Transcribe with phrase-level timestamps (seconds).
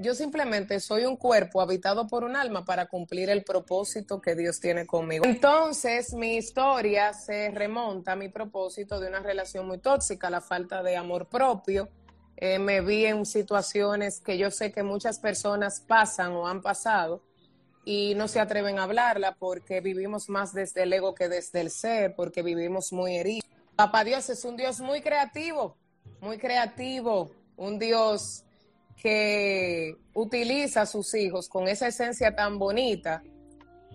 [0.00, 4.60] Yo simplemente soy un cuerpo habitado por un alma para cumplir el propósito que Dios
[4.60, 5.24] tiene conmigo.
[5.24, 10.84] Entonces, mi historia se remonta a mi propósito de una relación muy tóxica, la falta
[10.84, 11.88] de amor propio.
[12.36, 17.24] Eh, me vi en situaciones que yo sé que muchas personas pasan o han pasado
[17.84, 21.72] y no se atreven a hablarla porque vivimos más desde el ego que desde el
[21.72, 23.50] ser, porque vivimos muy heridos.
[23.74, 25.76] Papá Dios es un Dios muy creativo,
[26.20, 28.44] muy creativo, un Dios
[29.00, 33.22] que utiliza a sus hijos con esa esencia tan bonita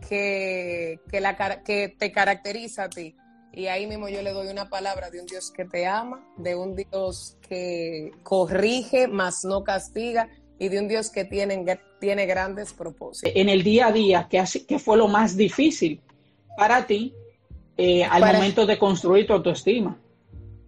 [0.08, 3.16] que, que, la, que te caracteriza a ti.
[3.52, 6.56] Y ahí mismo yo le doy una palabra de un Dios que te ama, de
[6.56, 11.64] un Dios que corrige, mas no castiga, y de un Dios que tiene,
[12.00, 13.32] tiene grandes propósitos.
[13.36, 16.02] En el día a día, ¿qué, qué fue lo más difícil
[16.58, 17.14] para ti
[17.78, 20.00] eh, al momento de construir tu autoestima?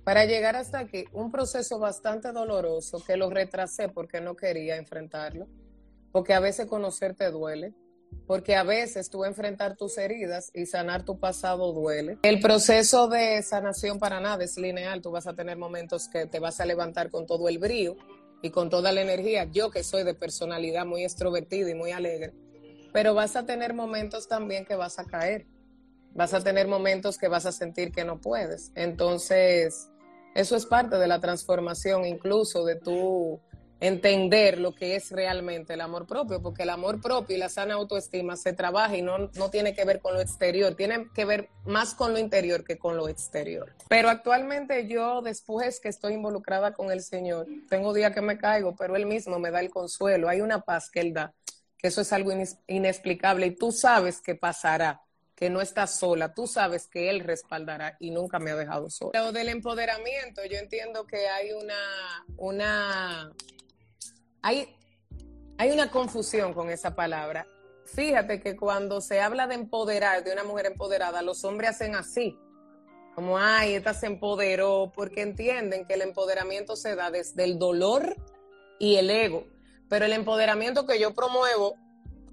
[0.05, 5.48] Para llegar hasta aquí, un proceso bastante doloroso que lo retrasé porque no quería enfrentarlo,
[6.12, 7.73] porque a veces conocerte duele,
[8.28, 12.20] porque a veces tú enfrentar tus heridas y sanar tu pasado duele.
[12.22, 16.40] El proceso de sanación para nada es lineal, tú vas a tener momentos que te
[16.40, 17.97] vas a levantar con todo el brío
[18.44, 22.31] y con toda la energía, yo que soy de personalidad muy extrovertida y muy alegre,
[22.94, 25.47] pero vas a tener momentos también que vas a caer,
[26.14, 28.72] vas a tener momentos que vas a sentir que no puedes.
[28.75, 29.90] Entonces,
[30.36, 33.39] eso es parte de la transformación, incluso de tu
[33.80, 37.75] entender lo que es realmente el amor propio, porque el amor propio y la sana
[37.75, 41.50] autoestima se trabaja y no, no tiene que ver con lo exterior, tiene que ver
[41.66, 43.73] más con lo interior que con lo exterior.
[43.88, 48.75] Pero actualmente yo, después que estoy involucrada con el Señor, tengo días que me caigo,
[48.75, 51.33] pero Él mismo me da el consuelo, hay una paz que Él da,
[51.78, 52.31] que eso es algo
[52.67, 55.05] inexplicable y tú sabes que pasará
[55.36, 59.19] que no estás sola, tú sabes que Él respaldará y nunca me ha dejado sola.
[59.22, 63.33] Lo del empoderamiento, yo entiendo que hay una, una,
[64.41, 64.75] hay,
[65.58, 67.45] hay una confusión con esa palabra.
[67.86, 72.39] Fíjate que cuando se habla de empoderar, de una mujer empoderada, los hombres hacen así,
[73.13, 78.16] como, ay, esta se empoderó, porque entienden que el empoderamiento se da desde el dolor
[78.79, 79.47] y el ego.
[79.90, 81.75] Pero el empoderamiento que yo promuevo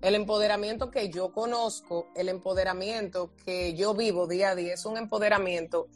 [0.02, 4.98] el empoderamiento que yo conozco, el empoderamiento que yo vivo día a día, es un
[4.98, 5.86] empoderamiento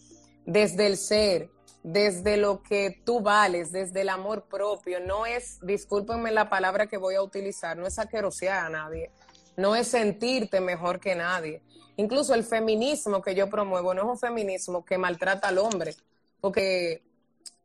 [0.46, 1.50] desde el ser,
[1.82, 5.00] desde lo que tú vales, desde el amor propio.
[5.00, 9.10] No es, discúlpenme la palabra que voy a utilizar, no es aquerosear a nadie,
[9.56, 11.62] no es sentirte mejor que nadie.
[11.96, 15.96] Incluso el feminismo que yo promuevo no es un feminismo que maltrata al hombre,
[16.40, 17.02] porque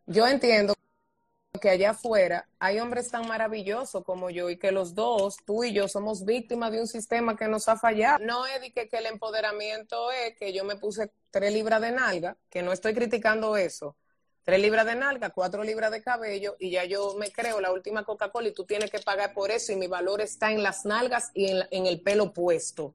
[0.07, 0.73] yo entiendo
[1.59, 5.73] que allá afuera hay hombres tan maravillosos como yo y que los dos, tú y
[5.73, 8.23] yo, somos víctimas de un sistema que nos ha fallado.
[8.23, 12.37] No es de que, el empoderamiento es que yo me puse tres libras de nalga,
[12.49, 13.97] que no estoy criticando eso,
[14.43, 18.03] tres libras de nalga, cuatro libras de cabello y ya yo me creo la última
[18.03, 21.31] Coca-Cola y tú tienes que pagar por eso y mi valor está en las nalgas
[21.33, 22.93] y en, en el pelo puesto.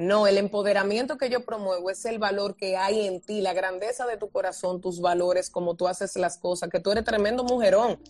[0.00, 4.06] No, el empoderamiento que yo promuevo es el valor que hay en ti, la grandeza
[4.06, 8.00] de tu corazón, tus valores, como tú haces las cosas, que tú eres tremendo mujerón,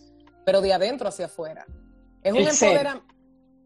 [0.45, 1.65] pero de adentro hacia afuera.
[2.23, 3.13] Es un empoderamiento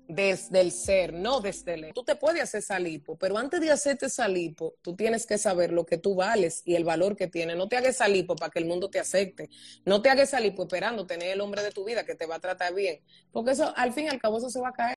[0.07, 1.93] desde el ser, no desde el...
[1.93, 5.85] Tú te puedes hacer salipo, pero antes de hacerte salipo, tú tienes que saber lo
[5.85, 7.55] que tú vales y el valor que tienes.
[7.55, 9.49] No te hagas salipo para que el mundo te acepte.
[9.85, 12.39] No te hagas salipo esperando tener el hombre de tu vida que te va a
[12.39, 14.93] tratar bien, porque eso al fin y al cabo eso se va a caer.